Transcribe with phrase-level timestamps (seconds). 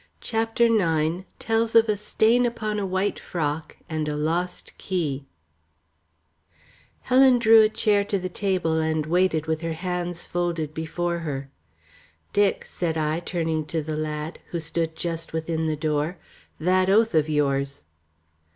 [0.19, 5.25] CHAPTER IX TELLS OF A STAIN UPON A WHITE FROCK, AND A LOST KEY
[7.01, 11.51] Helen drew a chair to the table and waited with her hands folded before her.
[12.33, 16.17] "Dick," said I, turning to the lad, who stood just within the door,
[16.59, 17.83] "that oath of yours."